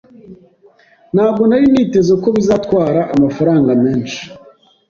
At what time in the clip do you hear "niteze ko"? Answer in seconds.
1.71-2.27